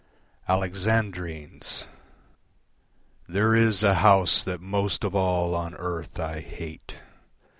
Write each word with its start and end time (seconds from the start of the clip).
Alexandrines 0.49 1.85
There 3.29 3.55
is 3.55 3.83
a 3.83 3.93
house 4.01 4.41
that 4.41 4.59
most 4.59 5.03
of 5.03 5.13
all 5.13 5.53
on 5.53 5.75
earth 5.75 6.19
I 6.19 6.39
hate. 6.39 6.95